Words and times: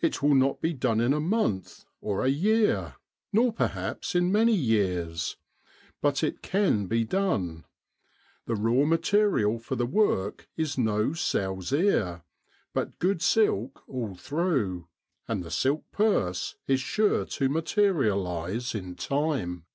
It 0.00 0.22
will 0.22 0.34
not 0.34 0.62
be 0.62 0.72
done 0.72 1.02
in 1.02 1.12
a 1.12 1.20
month 1.20 1.84
or 2.00 2.24
a 2.24 2.30
year, 2.30 2.94
nor 3.30 3.52
perhaps 3.52 4.14
in 4.14 4.32
many 4.32 4.54
years; 4.54 5.36
but 6.00 6.24
it 6.24 6.40
can 6.40 6.86
be 6.86 7.04
done. 7.04 7.64
The 8.46 8.54
raw 8.54 8.86
material 8.86 9.58
for 9.58 9.76
the 9.76 9.84
work 9.84 10.48
is 10.56 10.78
no 10.78 11.12
sow's 11.12 11.74
ear, 11.74 12.22
but 12.72 12.98
good 12.98 13.20
silk 13.20 13.84
all 13.86 14.14
through; 14.14 14.88
and 15.28 15.42
the 15.44 15.50
silk 15.50 15.84
purse 15.92 16.54
is 16.66 16.80
sure 16.80 17.26
to 17.26 17.50
materialise 17.50 18.74
in 18.74 18.94
time. 18.94 19.66